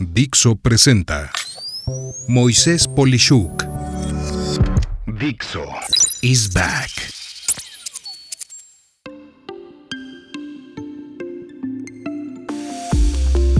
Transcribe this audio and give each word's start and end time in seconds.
Dixo 0.00 0.56
presenta 0.56 1.30
Moisés 2.28 2.88
Polishuk. 2.88 3.64
Dixo 5.06 5.64
is 6.22 6.52
back. 6.52 6.90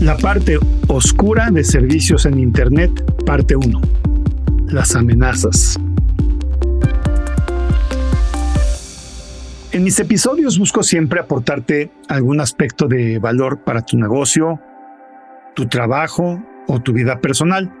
La 0.01 0.17
parte 0.17 0.57
oscura 0.87 1.51
de 1.51 1.63
servicios 1.63 2.25
en 2.25 2.39
Internet, 2.39 2.91
parte 3.25 3.55
1. 3.55 3.81
Las 4.67 4.95
amenazas. 4.95 5.77
En 9.71 9.83
mis 9.83 9.99
episodios 9.99 10.57
busco 10.57 10.81
siempre 10.81 11.19
aportarte 11.19 11.91
algún 12.07 12.41
aspecto 12.41 12.87
de 12.87 13.19
valor 13.19 13.59
para 13.63 13.83
tu 13.83 13.97
negocio, 13.97 14.59
tu 15.57 15.67
trabajo 15.67 16.39
o 16.67 16.79
tu 16.79 16.93
vida 16.93 17.19
personal. 17.19 17.73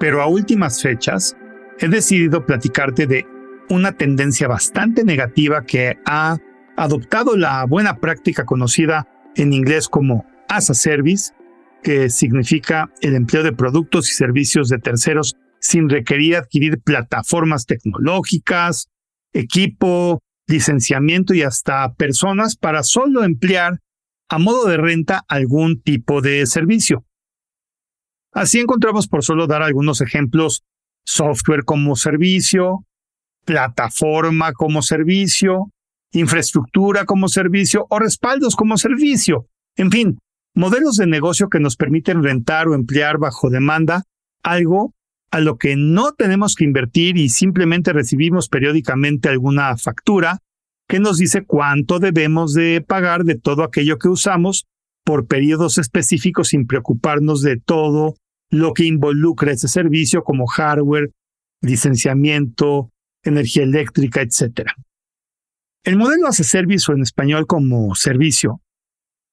Pero 0.00 0.22
a 0.22 0.26
últimas 0.26 0.80
fechas 0.80 1.36
he 1.78 1.86
decidido 1.86 2.46
platicarte 2.46 3.06
de 3.06 3.26
una 3.68 3.92
tendencia 3.92 4.48
bastante 4.48 5.04
negativa 5.04 5.66
que 5.66 5.98
ha 6.06 6.38
adoptado 6.78 7.36
la 7.36 7.66
buena 7.66 7.98
práctica 7.98 8.46
conocida 8.46 9.06
en 9.36 9.52
inglés 9.52 9.86
como 9.86 10.24
as 10.48 10.70
a 10.70 10.74
service, 10.74 11.34
que 11.82 12.08
significa 12.08 12.90
el 13.02 13.14
empleo 13.14 13.42
de 13.42 13.52
productos 13.52 14.10
y 14.10 14.14
servicios 14.14 14.70
de 14.70 14.78
terceros 14.78 15.36
sin 15.60 15.90
requerir 15.90 16.36
adquirir 16.36 16.80
plataformas 16.80 17.66
tecnológicas, 17.66 18.88
equipo, 19.34 20.20
licenciamiento 20.46 21.34
y 21.34 21.42
hasta 21.42 21.92
personas 21.94 22.56
para 22.56 22.82
solo 22.82 23.24
emplear 23.24 23.78
a 24.30 24.38
modo 24.38 24.66
de 24.68 24.78
renta 24.78 25.22
algún 25.28 25.82
tipo 25.82 26.22
de 26.22 26.46
servicio. 26.46 27.04
Así 28.32 28.60
encontramos, 28.60 29.08
por 29.08 29.24
solo 29.24 29.46
dar 29.46 29.62
algunos 29.62 30.00
ejemplos, 30.00 30.62
software 31.04 31.64
como 31.64 31.96
servicio, 31.96 32.84
plataforma 33.44 34.52
como 34.52 34.82
servicio, 34.82 35.70
infraestructura 36.12 37.04
como 37.04 37.28
servicio 37.28 37.86
o 37.88 37.98
respaldos 37.98 38.56
como 38.56 38.76
servicio. 38.76 39.46
En 39.76 39.90
fin, 39.90 40.18
modelos 40.54 40.96
de 40.96 41.06
negocio 41.06 41.48
que 41.48 41.60
nos 41.60 41.76
permiten 41.76 42.22
rentar 42.22 42.68
o 42.68 42.74
emplear 42.74 43.18
bajo 43.18 43.50
demanda 43.50 44.04
algo 44.42 44.94
a 45.30 45.40
lo 45.40 45.56
que 45.56 45.76
no 45.76 46.12
tenemos 46.12 46.54
que 46.54 46.64
invertir 46.64 47.16
y 47.16 47.28
simplemente 47.28 47.92
recibimos 47.92 48.48
periódicamente 48.48 49.28
alguna 49.28 49.76
factura 49.76 50.38
que 50.88 50.98
nos 50.98 51.18
dice 51.18 51.44
cuánto 51.44 52.00
debemos 52.00 52.52
de 52.52 52.84
pagar 52.86 53.24
de 53.24 53.36
todo 53.36 53.62
aquello 53.62 53.98
que 53.98 54.08
usamos 54.08 54.66
por 55.04 55.26
periodos 55.26 55.78
específicos 55.78 56.48
sin 56.48 56.66
preocuparnos 56.66 57.42
de 57.42 57.58
todo 57.58 58.16
lo 58.50 58.72
que 58.72 58.84
involucra 58.84 59.52
ese 59.52 59.68
servicio 59.68 60.22
como 60.22 60.46
hardware, 60.46 61.10
licenciamiento, 61.62 62.90
energía 63.22 63.62
eléctrica, 63.62 64.22
etc. 64.22 64.70
El 65.84 65.96
modelo 65.96 66.26
hace 66.26 66.44
servicio 66.44 66.94
en 66.94 67.02
español 67.02 67.46
como 67.46 67.94
servicio 67.94 68.60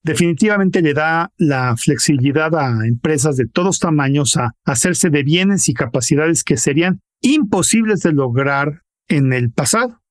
definitivamente 0.08 0.82
le 0.82 0.94
da 0.94 1.32
la 1.38 1.76
flexibilidad 1.76 2.56
a 2.56 2.88
empresas 2.88 3.36
de 3.36 3.46
todos 3.46 3.80
tamaños 3.80 4.38
a 4.38 4.56
hacerse 4.66 5.10
de 5.10 5.24
bienes 5.24 5.68
y 5.70 5.74
capacidades 5.74 6.44
que 6.44 6.58
serían 6.58 7.02
imposibles 7.22 8.02
de 8.02 8.14
lograr 8.14 8.84
en 9.10 9.34
el 9.34 9.52
pasado. 9.52 10.02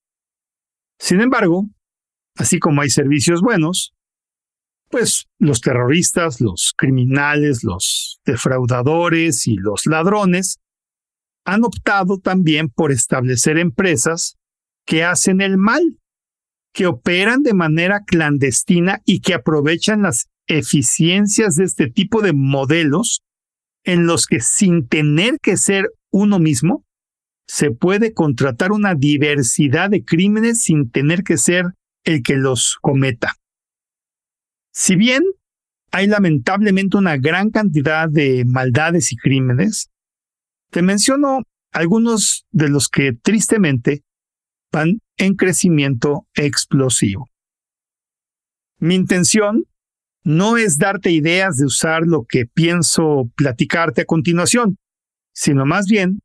Sin 0.98 1.20
embargo, 1.20 1.68
así 2.36 2.58
como 2.58 2.82
hay 2.82 2.90
servicios 2.90 3.40
buenos, 3.40 3.94
pues 4.88 5.26
los 5.38 5.60
terroristas, 5.60 6.40
los 6.40 6.72
criminales, 6.76 7.64
los 7.64 8.20
defraudadores 8.24 9.46
y 9.46 9.56
los 9.56 9.86
ladrones 9.86 10.58
han 11.44 11.64
optado 11.64 12.18
también 12.18 12.68
por 12.68 12.92
establecer 12.92 13.58
empresas 13.58 14.36
que 14.84 15.04
hacen 15.04 15.40
el 15.40 15.58
mal 15.58 15.98
que 16.72 16.86
operan 16.86 17.42
de 17.42 17.54
manera 17.54 18.02
clandestina 18.04 19.00
y 19.06 19.20
que 19.20 19.34
aprovechan 19.34 20.02
las 20.02 20.28
eficiencias 20.46 21.56
de 21.56 21.64
este 21.64 21.90
tipo 21.90 22.20
de 22.20 22.32
modelos 22.32 23.22
en 23.84 24.06
los 24.06 24.26
que 24.26 24.40
sin 24.40 24.86
tener 24.86 25.38
que 25.40 25.56
ser 25.56 25.90
uno 26.10 26.38
mismo, 26.38 26.84
se 27.48 27.70
puede 27.70 28.12
contratar 28.12 28.72
una 28.72 28.94
diversidad 28.94 29.90
de 29.90 30.04
crímenes 30.04 30.62
sin 30.62 30.90
tener 30.90 31.22
que 31.22 31.38
ser 31.38 31.64
el 32.04 32.22
que 32.22 32.36
los 32.36 32.76
cometa. 32.82 33.36
Si 34.78 34.94
bien 34.94 35.22
hay 35.90 36.06
lamentablemente 36.06 36.98
una 36.98 37.16
gran 37.16 37.48
cantidad 37.48 38.10
de 38.10 38.44
maldades 38.44 39.10
y 39.10 39.16
crímenes, 39.16 39.88
te 40.70 40.82
menciono 40.82 41.44
algunos 41.72 42.44
de 42.50 42.68
los 42.68 42.90
que 42.90 43.14
tristemente 43.14 44.02
van 44.70 45.00
en 45.16 45.34
crecimiento 45.34 46.26
explosivo. 46.34 47.26
Mi 48.78 48.96
intención 48.96 49.64
no 50.24 50.58
es 50.58 50.76
darte 50.76 51.10
ideas 51.10 51.56
de 51.56 51.64
usar 51.64 52.02
lo 52.02 52.26
que 52.26 52.44
pienso 52.44 53.30
platicarte 53.34 54.02
a 54.02 54.04
continuación, 54.04 54.76
sino 55.32 55.64
más 55.64 55.86
bien 55.86 56.20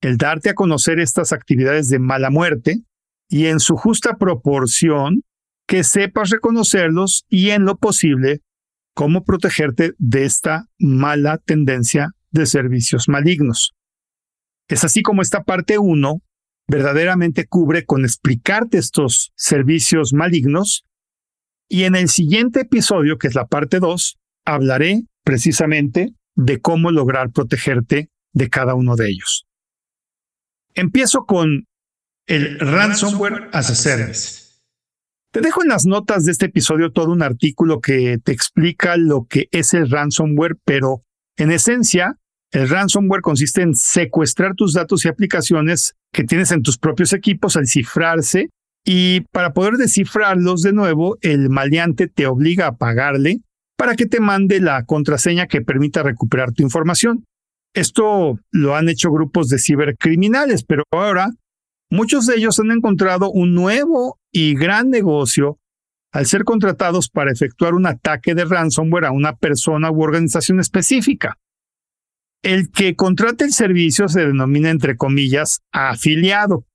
el 0.00 0.16
darte 0.16 0.50
a 0.50 0.54
conocer 0.54 0.98
estas 0.98 1.32
actividades 1.32 1.88
de 1.88 2.00
mala 2.00 2.30
muerte 2.30 2.82
y 3.28 3.46
en 3.46 3.60
su 3.60 3.76
justa 3.76 4.16
proporción 4.16 5.22
que 5.72 5.84
sepas 5.84 6.28
reconocerlos 6.28 7.24
y 7.30 7.48
en 7.48 7.64
lo 7.64 7.78
posible 7.78 8.42
cómo 8.94 9.24
protegerte 9.24 9.94
de 9.96 10.26
esta 10.26 10.66
mala 10.78 11.38
tendencia 11.38 12.10
de 12.30 12.44
servicios 12.44 13.08
malignos. 13.08 13.72
Es 14.68 14.84
así 14.84 15.00
como 15.00 15.22
esta 15.22 15.44
parte 15.44 15.78
1 15.78 16.20
verdaderamente 16.68 17.46
cubre 17.46 17.86
con 17.86 18.04
explicarte 18.04 18.76
estos 18.76 19.32
servicios 19.34 20.12
malignos. 20.12 20.84
Y 21.70 21.84
en 21.84 21.96
el 21.96 22.10
siguiente 22.10 22.60
episodio, 22.60 23.16
que 23.16 23.28
es 23.28 23.34
la 23.34 23.46
parte 23.46 23.80
2, 23.80 24.18
hablaré 24.44 25.04
precisamente 25.24 26.10
de 26.34 26.60
cómo 26.60 26.90
lograr 26.90 27.30
protegerte 27.30 28.10
de 28.34 28.50
cada 28.50 28.74
uno 28.74 28.94
de 28.94 29.08
ellos. 29.08 29.46
Empiezo 30.74 31.24
con 31.24 31.64
el 32.26 32.58
Ransomware 32.58 33.48
as 33.54 33.70
a 33.70 33.74
Service. 33.74 34.41
Te 35.32 35.40
dejo 35.40 35.62
en 35.62 35.70
las 35.70 35.86
notas 35.86 36.26
de 36.26 36.32
este 36.32 36.46
episodio 36.46 36.92
todo 36.92 37.10
un 37.10 37.22
artículo 37.22 37.80
que 37.80 38.18
te 38.22 38.32
explica 38.32 38.98
lo 38.98 39.24
que 39.24 39.48
es 39.50 39.72
el 39.72 39.90
ransomware, 39.90 40.58
pero 40.62 41.04
en 41.38 41.50
esencia 41.50 42.18
el 42.50 42.68
ransomware 42.68 43.22
consiste 43.22 43.62
en 43.62 43.74
secuestrar 43.74 44.54
tus 44.54 44.74
datos 44.74 45.06
y 45.06 45.08
aplicaciones 45.08 45.94
que 46.12 46.24
tienes 46.24 46.52
en 46.52 46.62
tus 46.62 46.76
propios 46.76 47.14
equipos 47.14 47.56
al 47.56 47.66
cifrarse 47.66 48.50
y 48.84 49.22
para 49.32 49.54
poder 49.54 49.78
descifrarlos 49.78 50.60
de 50.60 50.74
nuevo, 50.74 51.16
el 51.22 51.48
maleante 51.48 52.08
te 52.08 52.26
obliga 52.26 52.66
a 52.66 52.76
pagarle 52.76 53.40
para 53.78 53.96
que 53.96 54.04
te 54.04 54.20
mande 54.20 54.60
la 54.60 54.84
contraseña 54.84 55.46
que 55.46 55.62
permita 55.62 56.02
recuperar 56.02 56.52
tu 56.52 56.62
información. 56.62 57.24
Esto 57.72 58.38
lo 58.50 58.76
han 58.76 58.90
hecho 58.90 59.10
grupos 59.10 59.48
de 59.48 59.58
cibercriminales, 59.58 60.62
pero 60.62 60.82
ahora 60.92 61.30
muchos 61.92 62.26
de 62.26 62.36
ellos 62.36 62.58
han 62.58 62.70
encontrado 62.70 63.30
un 63.30 63.54
nuevo 63.54 64.18
y 64.32 64.54
gran 64.54 64.88
negocio 64.88 65.58
al 66.10 66.26
ser 66.26 66.44
contratados 66.44 67.08
para 67.08 67.30
efectuar 67.30 67.74
un 67.74 67.86
ataque 67.86 68.34
de 68.34 68.46
ransomware 68.46 69.04
a 69.04 69.12
una 69.12 69.36
persona 69.36 69.90
u 69.90 70.02
organización 70.02 70.58
específica. 70.58 71.38
El 72.42 72.70
que 72.70 72.96
contrate 72.96 73.44
el 73.44 73.52
servicio 73.52 74.08
se 74.08 74.26
denomina, 74.26 74.70
entre 74.70 74.96
comillas, 74.96 75.60
afiliado 75.70 76.66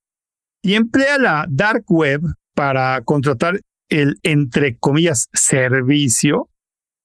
y 0.64 0.76
emplea 0.76 1.18
la 1.18 1.46
dark 1.50 1.84
web 1.90 2.22
para 2.56 3.02
contratar 3.02 3.62
el, 3.90 4.18
entre 4.24 4.78
comillas, 4.78 5.30
servicio, 5.34 6.50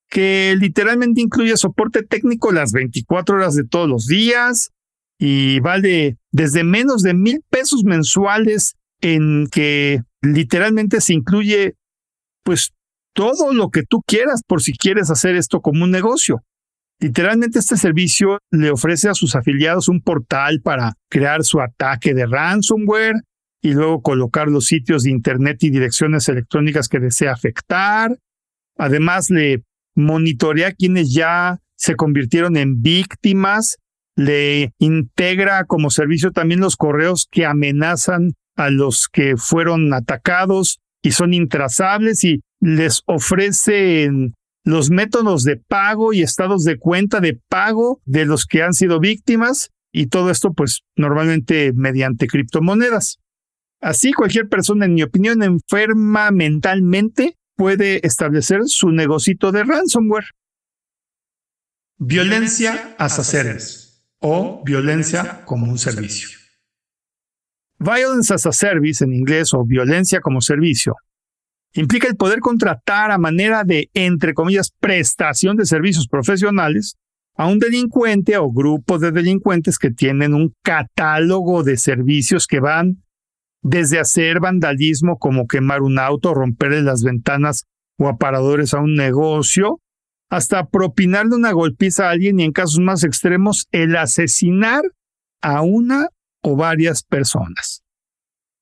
que 0.08 0.54
literalmente 0.58 1.22
incluye 1.22 1.56
soporte 1.56 2.02
técnico 2.02 2.52
las 2.52 2.72
24 2.72 3.36
horas 3.36 3.54
de 3.54 3.64
todos 3.64 3.88
los 3.88 4.06
días 4.06 4.70
y 5.18 5.60
vale 5.60 6.18
desde 6.32 6.64
menos 6.64 7.02
de 7.02 7.14
mil 7.14 7.44
pesos 7.50 7.84
mensuales 7.84 8.74
en 9.00 9.46
que 9.50 10.00
literalmente 10.22 11.00
se 11.00 11.14
incluye 11.14 11.74
pues 12.42 12.72
todo 13.14 13.52
lo 13.52 13.70
que 13.70 13.82
tú 13.82 14.00
quieras 14.06 14.42
por 14.46 14.62
si 14.62 14.72
quieres 14.72 15.10
hacer 15.10 15.36
esto 15.36 15.60
como 15.60 15.84
un 15.84 15.90
negocio. 15.90 16.42
Literalmente 16.98 17.58
este 17.58 17.76
servicio 17.76 18.38
le 18.50 18.70
ofrece 18.70 19.08
a 19.08 19.14
sus 19.14 19.34
afiliados 19.34 19.88
un 19.88 20.00
portal 20.00 20.60
para 20.62 20.94
crear 21.10 21.44
su 21.44 21.60
ataque 21.60 22.14
de 22.14 22.26
ransomware 22.26 23.16
y 23.60 23.74
luego 23.74 24.02
colocar 24.02 24.48
los 24.48 24.66
sitios 24.66 25.02
de 25.02 25.10
Internet 25.10 25.62
y 25.62 25.70
direcciones 25.70 26.28
electrónicas 26.28 26.88
que 26.88 27.00
desea 27.00 27.32
afectar. 27.32 28.16
Además, 28.76 29.30
le 29.30 29.64
monitorea 29.94 30.72
quienes 30.72 31.12
ya 31.12 31.60
se 31.76 31.96
convirtieron 31.96 32.56
en 32.56 32.80
víctimas, 32.82 33.78
le 34.16 34.72
integra 34.78 35.64
como 35.64 35.90
servicio 35.90 36.32
también 36.32 36.60
los 36.60 36.76
correos 36.76 37.26
que 37.30 37.46
amenazan 37.46 38.32
a 38.56 38.70
los 38.70 39.08
que 39.08 39.36
fueron 39.36 39.92
atacados 39.94 40.78
y 41.02 41.12
son 41.12 41.34
intrazables 41.34 42.22
y 42.24 42.42
les 42.60 43.02
ofrece 43.06 44.10
los 44.64 44.90
métodos 44.90 45.42
de 45.44 45.56
pago 45.56 46.12
y 46.12 46.22
estados 46.22 46.64
de 46.64 46.78
cuenta 46.78 47.20
de 47.20 47.40
pago 47.48 48.00
de 48.04 48.26
los 48.26 48.46
que 48.46 48.62
han 48.62 48.74
sido 48.74 49.00
víctimas 49.00 49.70
y 49.92 50.06
todo 50.06 50.30
esto 50.30 50.52
pues 50.52 50.82
normalmente 50.96 51.72
mediante 51.74 52.26
criptomonedas. 52.26 53.18
Así 53.80 54.12
cualquier 54.12 54.48
persona, 54.48 54.84
en 54.86 54.94
mi 54.94 55.02
opinión, 55.02 55.42
enferma 55.42 56.30
mentalmente 56.30 57.36
puede 57.56 58.06
establecer 58.06 58.60
su 58.66 58.92
negocito 58.92 59.50
de 59.50 59.64
ransomware. 59.64 60.26
Violencia 61.98 62.94
a 62.98 63.08
service 63.08 63.81
o 64.22 64.62
violencia 64.64 65.44
como 65.44 65.70
un 65.70 65.78
servicio. 65.78 66.28
Violence 67.78 68.32
as 68.32 68.46
a 68.46 68.52
service 68.52 69.04
en 69.04 69.12
inglés 69.12 69.52
o 69.52 69.64
violencia 69.64 70.20
como 70.20 70.40
servicio 70.40 70.94
implica 71.74 72.06
el 72.06 72.16
poder 72.16 72.40
contratar 72.40 73.10
a 73.10 73.18
manera 73.18 73.64
de, 73.64 73.90
entre 73.94 74.34
comillas, 74.34 74.72
prestación 74.78 75.56
de 75.56 75.66
servicios 75.66 76.06
profesionales 76.06 76.96
a 77.34 77.46
un 77.46 77.58
delincuente 77.58 78.36
o 78.36 78.50
grupo 78.50 78.98
de 78.98 79.10
delincuentes 79.10 79.78
que 79.78 79.90
tienen 79.90 80.34
un 80.34 80.54
catálogo 80.62 81.62
de 81.62 81.76
servicios 81.76 82.46
que 82.46 82.60
van 82.60 83.02
desde 83.62 83.98
hacer 83.98 84.40
vandalismo 84.40 85.18
como 85.18 85.46
quemar 85.46 85.82
un 85.82 85.98
auto, 85.98 86.34
romperle 86.34 86.82
las 86.82 87.02
ventanas 87.02 87.64
o 87.96 88.08
aparadores 88.08 88.74
a 88.74 88.80
un 88.80 88.94
negocio, 88.94 89.80
hasta 90.32 90.66
propinarle 90.70 91.36
una 91.36 91.52
golpiza 91.52 92.06
a 92.06 92.10
alguien 92.12 92.40
y 92.40 92.44
en 92.44 92.52
casos 92.52 92.78
más 92.78 93.04
extremos 93.04 93.68
el 93.70 93.94
asesinar 93.96 94.82
a 95.42 95.60
una 95.60 96.08
o 96.42 96.56
varias 96.56 97.02
personas. 97.02 97.82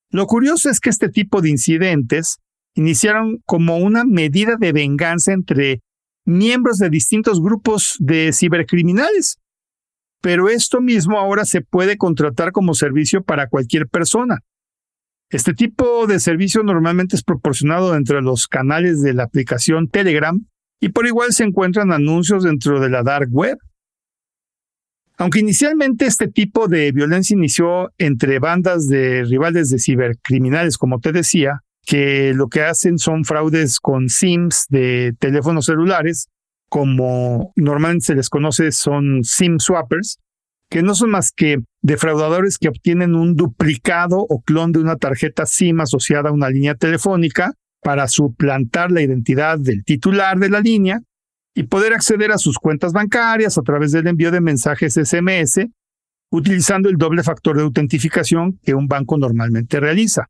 Lo 0.09 0.27
curioso 0.27 0.69
es 0.69 0.81
que 0.81 0.89
este 0.89 1.07
tipo 1.07 1.41
de 1.41 1.49
incidentes 1.49 2.39
iniciaron 2.75 3.37
como 3.45 3.77
una 3.77 4.03
medida 4.03 4.57
de 4.59 4.73
venganza 4.73 5.31
entre 5.31 5.79
miembros 6.25 6.77
de 6.77 6.89
distintos 6.89 7.41
grupos 7.41 7.95
de 7.99 8.33
cibercriminales. 8.33 9.37
Pero 10.21 10.49
esto 10.49 10.81
mismo 10.81 11.19
ahora 11.19 11.45
se 11.45 11.61
puede 11.61 11.97
contratar 11.97 12.51
como 12.51 12.73
servicio 12.73 13.23
para 13.23 13.47
cualquier 13.47 13.87
persona. 13.87 14.39
Este 15.29 15.53
tipo 15.53 16.05
de 16.05 16.19
servicio 16.19 16.63
normalmente 16.63 17.15
es 17.15 17.23
proporcionado 17.23 17.95
entre 17.95 18.21
los 18.21 18.49
canales 18.49 19.01
de 19.01 19.13
la 19.13 19.23
aplicación 19.23 19.87
Telegram 19.87 20.45
y 20.81 20.89
por 20.89 21.05
igual 21.05 21.31
se 21.31 21.43
encuentran 21.43 21.93
anuncios 21.93 22.43
dentro 22.43 22.81
de 22.81 22.89
la 22.89 23.03
dark 23.03 23.29
web. 23.31 23.57
Aunque 25.17 25.39
inicialmente 25.39 26.07
este 26.07 26.27
tipo 26.27 26.67
de 26.67 26.91
violencia 26.91 27.35
inició 27.35 27.91
entre 27.99 28.39
bandas 28.39 28.87
de 28.87 29.23
rivales 29.23 29.69
de 29.69 29.77
cibercriminales, 29.77 30.79
como 30.79 30.99
te 30.99 31.11
decía, 31.11 31.59
que 31.85 32.33
lo 32.33 32.47
que 32.47 32.63
hacen 32.63 32.97
son 32.97 33.23
fraudes 33.23 33.79
con 33.79 34.09
SIMs 34.09 34.65
de 34.69 35.13
teléfonos 35.19 35.65
celulares, 35.65 36.27
como 36.67 37.53
normalmente 37.55 38.07
se 38.07 38.15
les 38.15 38.29
conoce 38.29 38.71
son 38.71 39.23
SIM 39.23 39.59
swappers, 39.59 40.17
que 40.69 40.81
no 40.81 40.95
son 40.95 41.11
más 41.11 41.31
que 41.31 41.59
defraudadores 41.83 42.57
que 42.57 42.69
obtienen 42.69 43.13
un 43.13 43.35
duplicado 43.35 44.25
o 44.27 44.41
clon 44.41 44.71
de 44.71 44.79
una 44.79 44.95
tarjeta 44.95 45.45
SIM 45.45 45.81
asociada 45.81 46.29
a 46.29 46.33
una 46.33 46.49
línea 46.49 46.73
telefónica 46.73 47.53
para 47.81 48.07
suplantar 48.07 48.91
la 48.91 49.01
identidad 49.01 49.59
del 49.59 49.83
titular 49.83 50.39
de 50.39 50.49
la 50.49 50.59
línea 50.59 51.01
y 51.53 51.63
poder 51.63 51.93
acceder 51.93 52.31
a 52.31 52.37
sus 52.37 52.57
cuentas 52.57 52.93
bancarias 52.93 53.57
a 53.57 53.61
través 53.61 53.91
del 53.91 54.07
envío 54.07 54.31
de 54.31 54.41
mensajes 54.41 54.93
SMS 54.93 55.67
utilizando 56.31 56.89
el 56.89 56.95
doble 56.95 57.23
factor 57.23 57.57
de 57.57 57.63
autentificación 57.63 58.59
que 58.63 58.73
un 58.73 58.87
banco 58.87 59.17
normalmente 59.17 59.79
realiza. 59.79 60.29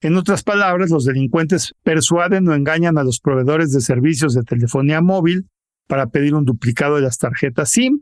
En 0.00 0.16
otras 0.16 0.42
palabras, 0.42 0.90
los 0.90 1.04
delincuentes 1.04 1.72
persuaden 1.82 2.48
o 2.48 2.54
engañan 2.54 2.98
a 2.98 3.04
los 3.04 3.20
proveedores 3.20 3.72
de 3.72 3.80
servicios 3.80 4.34
de 4.34 4.42
telefonía 4.42 5.00
móvil 5.00 5.48
para 5.86 6.08
pedir 6.08 6.34
un 6.34 6.44
duplicado 6.44 6.96
de 6.96 7.02
las 7.02 7.18
tarjetas 7.18 7.70
SIM 7.70 8.00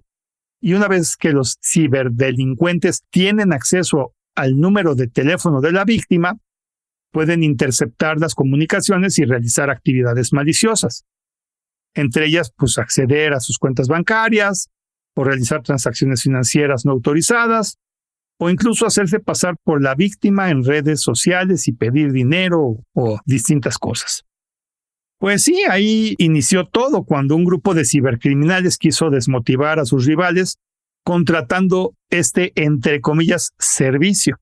y 0.60 0.74
una 0.74 0.88
vez 0.88 1.16
que 1.16 1.32
los 1.32 1.58
ciberdelincuentes 1.62 3.02
tienen 3.10 3.52
acceso 3.52 4.14
al 4.34 4.58
número 4.58 4.94
de 4.94 5.08
teléfono 5.08 5.60
de 5.60 5.72
la 5.72 5.84
víctima, 5.84 6.38
pueden 7.12 7.42
interceptar 7.42 8.18
las 8.18 8.34
comunicaciones 8.34 9.18
y 9.18 9.24
realizar 9.24 9.70
actividades 9.70 10.32
maliciosas. 10.32 11.04
Entre 11.94 12.26
ellas, 12.26 12.52
pues 12.56 12.78
acceder 12.78 13.32
a 13.32 13.40
sus 13.40 13.58
cuentas 13.58 13.88
bancarias 13.88 14.68
o 15.14 15.24
realizar 15.24 15.62
transacciones 15.62 16.22
financieras 16.22 16.84
no 16.84 16.92
autorizadas 16.92 17.78
o 18.38 18.50
incluso 18.50 18.86
hacerse 18.86 19.18
pasar 19.18 19.56
por 19.64 19.82
la 19.82 19.94
víctima 19.94 20.50
en 20.50 20.62
redes 20.62 21.00
sociales 21.00 21.68
y 21.68 21.72
pedir 21.72 22.12
dinero 22.12 22.84
o 22.92 23.18
distintas 23.24 23.78
cosas. 23.78 24.24
Pues 25.18 25.42
sí, 25.42 25.62
ahí 25.70 26.14
inició 26.18 26.66
todo 26.66 27.04
cuando 27.04 27.34
un 27.36 27.44
grupo 27.44 27.72
de 27.72 27.86
cibercriminales 27.86 28.76
quiso 28.76 29.08
desmotivar 29.08 29.78
a 29.78 29.86
sus 29.86 30.04
rivales 30.04 30.58
contratando 31.04 31.94
este, 32.10 32.52
entre 32.56 33.00
comillas, 33.00 33.52
servicio. 33.58 34.36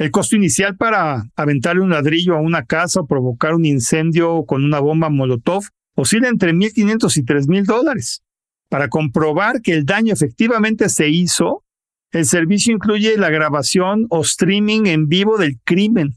El 0.00 0.10
costo 0.10 0.34
inicial 0.34 0.78
para 0.78 1.30
aventarle 1.36 1.82
un 1.82 1.90
ladrillo 1.90 2.34
a 2.34 2.40
una 2.40 2.64
casa 2.64 3.00
o 3.00 3.06
provocar 3.06 3.54
un 3.54 3.66
incendio 3.66 4.46
con 4.46 4.64
una 4.64 4.80
bomba 4.80 5.10
Molotov 5.10 5.64
oscila 5.94 6.28
entre 6.28 6.54
1.500 6.54 7.18
y 7.18 7.22
3.000 7.22 7.64
dólares. 7.66 8.22
Para 8.70 8.88
comprobar 8.88 9.60
que 9.60 9.74
el 9.74 9.84
daño 9.84 10.14
efectivamente 10.14 10.88
se 10.88 11.10
hizo, 11.10 11.64
el 12.12 12.24
servicio 12.24 12.72
incluye 12.72 13.18
la 13.18 13.28
grabación 13.28 14.06
o 14.08 14.22
streaming 14.22 14.86
en 14.86 15.06
vivo 15.06 15.36
del 15.36 15.60
crimen. 15.64 16.16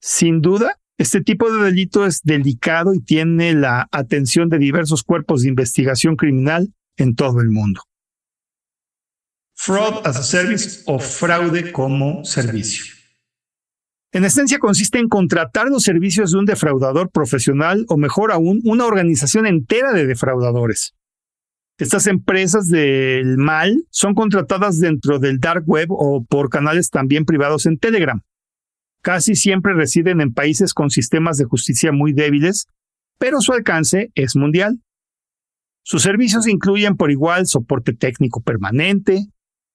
Sin 0.00 0.40
duda, 0.40 0.76
este 0.98 1.20
tipo 1.20 1.48
de 1.52 1.66
delito 1.66 2.04
es 2.04 2.20
delicado 2.24 2.94
y 2.94 2.98
tiene 2.98 3.54
la 3.54 3.86
atención 3.92 4.48
de 4.48 4.58
diversos 4.58 5.04
cuerpos 5.04 5.42
de 5.42 5.50
investigación 5.50 6.16
criminal 6.16 6.74
en 6.96 7.14
todo 7.14 7.40
el 7.40 7.50
mundo. 7.50 7.82
Fraud 9.56 10.06
as 10.06 10.16
a 10.18 10.22
Service 10.22 10.82
o 10.86 10.98
fraude 10.98 11.72
como 11.72 12.24
servicio. 12.24 12.94
En 14.12 14.24
esencia 14.24 14.58
consiste 14.58 14.98
en 14.98 15.08
contratar 15.08 15.66
los 15.68 15.82
servicios 15.82 16.30
de 16.30 16.38
un 16.38 16.44
defraudador 16.44 17.10
profesional 17.10 17.84
o 17.88 17.96
mejor 17.96 18.32
aún, 18.32 18.60
una 18.64 18.84
organización 18.84 19.46
entera 19.46 19.92
de 19.92 20.06
defraudadores. 20.06 20.94
Estas 21.78 22.06
empresas 22.06 22.68
del 22.68 23.38
mal 23.38 23.84
son 23.90 24.14
contratadas 24.14 24.78
dentro 24.78 25.18
del 25.18 25.40
dark 25.40 25.64
web 25.66 25.88
o 25.90 26.24
por 26.24 26.48
canales 26.48 26.90
también 26.90 27.24
privados 27.24 27.66
en 27.66 27.78
Telegram. 27.78 28.22
Casi 29.02 29.34
siempre 29.34 29.74
residen 29.74 30.20
en 30.20 30.32
países 30.32 30.74
con 30.74 30.90
sistemas 30.90 31.38
de 31.38 31.44
justicia 31.44 31.92
muy 31.92 32.12
débiles, 32.12 32.66
pero 33.18 33.40
su 33.40 33.52
alcance 33.52 34.10
es 34.14 34.36
mundial. 34.36 34.80
Sus 35.82 36.02
servicios 36.02 36.46
incluyen 36.46 36.96
por 36.96 37.10
igual 37.10 37.46
soporte 37.46 37.92
técnico 37.92 38.42
permanente 38.42 39.26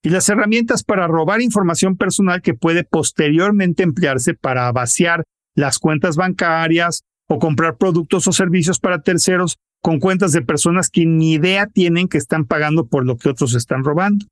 y 0.03 0.09
las 0.09 0.27
herramientas 0.29 0.83
para 0.83 1.07
robar 1.07 1.41
información 1.41 1.95
personal 1.95 2.41
que 2.41 2.53
puede 2.53 2.83
posteriormente 2.83 3.83
emplearse 3.83 4.33
para 4.33 4.71
vaciar 4.71 5.23
las 5.55 5.79
cuentas 5.79 6.15
bancarias 6.15 7.03
o 7.27 7.39
comprar 7.39 7.77
productos 7.77 8.27
o 8.27 8.31
servicios 8.31 8.79
para 8.79 9.01
terceros 9.01 9.57
con 9.81 9.99
cuentas 9.99 10.31
de 10.31 10.41
personas 10.41 10.89
que 10.89 11.05
ni 11.05 11.33
idea 11.33 11.67
tienen 11.67 12.07
que 12.07 12.17
están 12.17 12.45
pagando 12.45 12.87
por 12.87 13.05
lo 13.05 13.17
que 13.17 13.29
otros 13.29 13.55
están 13.55 13.83
robando. 13.83 14.25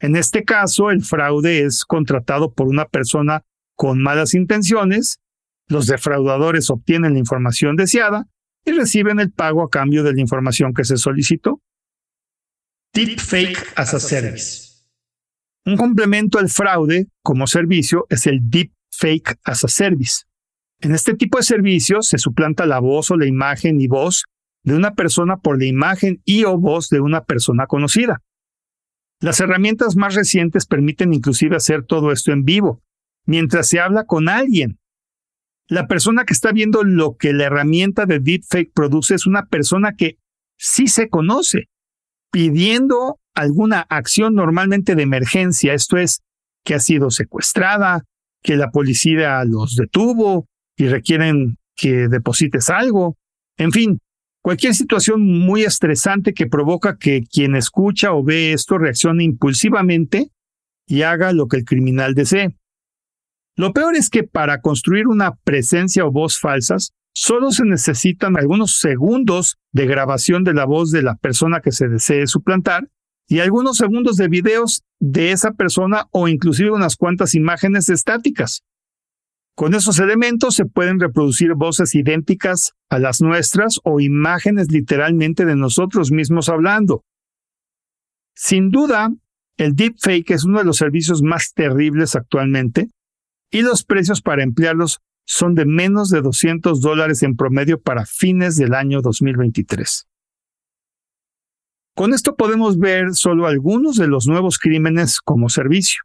En 0.00 0.16
este 0.16 0.44
caso, 0.44 0.90
el 0.90 1.02
fraude 1.02 1.64
es 1.64 1.84
contratado 1.84 2.52
por 2.52 2.68
una 2.68 2.84
persona 2.84 3.42
con 3.74 4.00
malas 4.00 4.34
intenciones, 4.34 5.18
los 5.68 5.86
defraudadores 5.86 6.70
obtienen 6.70 7.14
la 7.14 7.18
información 7.18 7.76
deseada 7.76 8.26
y 8.64 8.72
reciben 8.72 9.20
el 9.20 9.30
pago 9.30 9.62
a 9.62 9.70
cambio 9.70 10.02
de 10.02 10.14
la 10.14 10.20
información 10.20 10.72
que 10.72 10.84
se 10.84 10.96
solicitó. 10.96 11.60
Deepfake 12.98 13.64
as 13.76 13.94
a 13.94 14.00
Service. 14.00 14.82
Un 15.64 15.76
complemento 15.76 16.40
al 16.40 16.48
fraude 16.48 17.06
como 17.22 17.46
servicio 17.46 18.06
es 18.10 18.26
el 18.26 18.40
Deepfake 18.50 19.38
as 19.44 19.62
a 19.62 19.68
Service. 19.68 20.24
En 20.80 20.90
este 20.90 21.14
tipo 21.14 21.38
de 21.38 21.44
servicios 21.44 22.08
se 22.08 22.18
suplanta 22.18 22.66
la 22.66 22.80
voz 22.80 23.12
o 23.12 23.16
la 23.16 23.26
imagen 23.26 23.80
y 23.80 23.86
voz 23.86 24.24
de 24.64 24.74
una 24.74 24.94
persona 24.94 25.36
por 25.36 25.60
la 25.60 25.66
imagen 25.66 26.20
y 26.24 26.42
o 26.42 26.58
voz 26.58 26.88
de 26.88 26.98
una 26.98 27.22
persona 27.22 27.68
conocida. 27.68 28.20
Las 29.20 29.38
herramientas 29.38 29.94
más 29.94 30.16
recientes 30.16 30.66
permiten 30.66 31.14
inclusive 31.14 31.54
hacer 31.54 31.84
todo 31.84 32.10
esto 32.10 32.32
en 32.32 32.42
vivo, 32.42 32.82
mientras 33.26 33.68
se 33.68 33.78
habla 33.78 34.06
con 34.06 34.28
alguien. 34.28 34.80
La 35.68 35.86
persona 35.86 36.24
que 36.24 36.32
está 36.32 36.50
viendo 36.50 36.82
lo 36.82 37.16
que 37.16 37.32
la 37.32 37.44
herramienta 37.44 38.06
de 38.06 38.18
deepfake 38.18 38.72
produce 38.74 39.14
es 39.14 39.24
una 39.24 39.46
persona 39.46 39.92
que 39.92 40.18
sí 40.56 40.88
se 40.88 41.08
conoce, 41.08 41.68
pidiendo 42.30 43.18
alguna 43.34 43.86
acción 43.88 44.34
normalmente 44.34 44.94
de 44.94 45.02
emergencia, 45.02 45.74
esto 45.74 45.96
es, 45.96 46.20
que 46.64 46.74
ha 46.74 46.80
sido 46.80 47.10
secuestrada, 47.10 48.02
que 48.42 48.56
la 48.56 48.70
policía 48.70 49.44
los 49.44 49.76
detuvo, 49.76 50.46
y 50.76 50.88
requieren 50.88 51.56
que 51.76 52.08
deposites 52.08 52.70
algo. 52.70 53.16
En 53.56 53.72
fin, 53.72 53.98
cualquier 54.42 54.74
situación 54.74 55.26
muy 55.26 55.62
estresante 55.62 56.34
que 56.34 56.46
provoca 56.46 56.96
que 56.96 57.22
quien 57.22 57.56
escucha 57.56 58.12
o 58.12 58.22
ve 58.22 58.52
esto 58.52 58.78
reaccione 58.78 59.24
impulsivamente 59.24 60.30
y 60.86 61.02
haga 61.02 61.32
lo 61.32 61.48
que 61.48 61.58
el 61.58 61.64
criminal 61.64 62.14
desee. 62.14 62.56
Lo 63.56 63.72
peor 63.72 63.96
es 63.96 64.08
que 64.08 64.22
para 64.22 64.60
construir 64.60 65.08
una 65.08 65.34
presencia 65.34 66.06
o 66.06 66.12
voz 66.12 66.38
falsas 66.38 66.92
solo 67.20 67.50
se 67.50 67.64
necesitan 67.64 68.36
algunos 68.38 68.78
segundos 68.78 69.58
de 69.72 69.86
grabación 69.86 70.44
de 70.44 70.54
la 70.54 70.66
voz 70.66 70.92
de 70.92 71.02
la 71.02 71.16
persona 71.16 71.60
que 71.60 71.72
se 71.72 71.88
desee 71.88 72.28
suplantar 72.28 72.88
y 73.26 73.40
algunos 73.40 73.76
segundos 73.76 74.14
de 74.16 74.28
videos 74.28 74.84
de 75.00 75.32
esa 75.32 75.50
persona 75.50 76.06
o 76.12 76.28
inclusive 76.28 76.70
unas 76.70 76.94
cuantas 76.94 77.34
imágenes 77.34 77.88
estáticas. 77.88 78.62
Con 79.56 79.74
esos 79.74 79.98
elementos 79.98 80.54
se 80.54 80.64
pueden 80.64 81.00
reproducir 81.00 81.54
voces 81.54 81.96
idénticas 81.96 82.74
a 82.88 83.00
las 83.00 83.20
nuestras 83.20 83.80
o 83.82 83.98
imágenes 83.98 84.70
literalmente 84.70 85.44
de 85.44 85.56
nosotros 85.56 86.12
mismos 86.12 86.48
hablando. 86.48 87.02
Sin 88.36 88.70
duda, 88.70 89.10
el 89.56 89.74
deepfake 89.74 90.30
es 90.30 90.44
uno 90.44 90.60
de 90.60 90.64
los 90.64 90.76
servicios 90.76 91.22
más 91.22 91.52
terribles 91.52 92.14
actualmente 92.14 92.90
y 93.50 93.62
los 93.62 93.82
precios 93.82 94.22
para 94.22 94.44
emplearlos 94.44 95.00
son 95.30 95.54
de 95.54 95.66
menos 95.66 96.08
de 96.08 96.22
200 96.22 96.80
dólares 96.80 97.22
en 97.22 97.36
promedio 97.36 97.78
para 97.78 98.06
fines 98.06 98.56
del 98.56 98.72
año 98.72 99.02
2023. 99.02 100.08
Con 101.94 102.14
esto 102.14 102.34
podemos 102.34 102.78
ver 102.78 103.12
solo 103.12 103.46
algunos 103.46 103.96
de 103.96 104.08
los 104.08 104.26
nuevos 104.26 104.58
crímenes 104.58 105.20
como 105.20 105.50
servicio. 105.50 106.02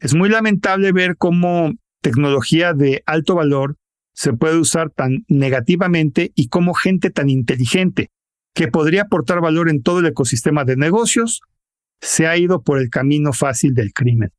Es 0.00 0.14
muy 0.14 0.30
lamentable 0.30 0.90
ver 0.92 1.18
cómo 1.18 1.74
tecnología 2.00 2.72
de 2.72 3.02
alto 3.04 3.34
valor 3.34 3.76
se 4.14 4.32
puede 4.32 4.56
usar 4.56 4.88
tan 4.88 5.26
negativamente 5.28 6.32
y 6.34 6.48
cómo 6.48 6.72
gente 6.72 7.10
tan 7.10 7.28
inteligente 7.28 8.10
que 8.54 8.68
podría 8.68 9.02
aportar 9.02 9.42
valor 9.42 9.68
en 9.68 9.82
todo 9.82 9.98
el 9.98 10.06
ecosistema 10.06 10.64
de 10.64 10.76
negocios 10.76 11.42
se 12.00 12.26
ha 12.26 12.38
ido 12.38 12.62
por 12.62 12.78
el 12.78 12.88
camino 12.88 13.34
fácil 13.34 13.74
del 13.74 13.92
crimen. 13.92 14.32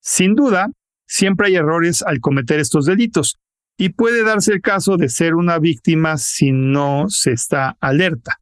Sin 0.00 0.36
duda, 0.36 0.70
siempre 1.08 1.48
hay 1.48 1.56
errores 1.56 2.02
al 2.02 2.20
cometer 2.20 2.60
estos 2.60 2.84
delitos 2.84 3.38
y 3.76 3.90
puede 3.90 4.22
darse 4.22 4.52
el 4.52 4.60
caso 4.60 4.96
de 4.96 5.08
ser 5.08 5.34
una 5.34 5.58
víctima 5.58 6.18
si 6.18 6.52
no 6.52 7.06
se 7.08 7.32
está 7.32 7.76
alerta. 7.80 8.40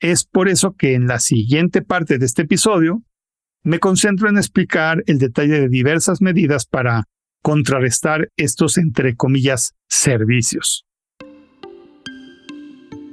Es 0.00 0.24
por 0.24 0.48
eso 0.48 0.74
que 0.74 0.94
en 0.94 1.06
la 1.06 1.20
siguiente 1.20 1.82
parte 1.82 2.18
de 2.18 2.26
este 2.26 2.42
episodio 2.42 3.02
me 3.62 3.78
concentro 3.78 4.28
en 4.28 4.38
explicar 4.38 5.04
el 5.06 5.18
detalle 5.18 5.60
de 5.60 5.68
diversas 5.68 6.20
medidas 6.20 6.66
para 6.66 7.04
contrarrestar 7.42 8.28
estos, 8.36 8.78
entre 8.78 9.14
comillas, 9.14 9.74
servicios. 9.88 10.84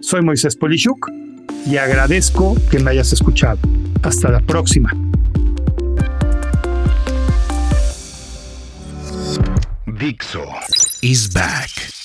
Soy 0.02 0.22
Moisés 0.22 0.56
Polishuk 0.56 1.12
y 1.66 1.78
agradezco 1.78 2.56
que 2.72 2.80
me 2.80 2.92
hayas 2.92 3.12
escuchado. 3.14 3.60
Hasta 4.02 4.32
la 4.32 4.40
próxima. 4.40 4.92
Dixo 10.00 10.46
is 11.01 11.27
back. 11.27 11.99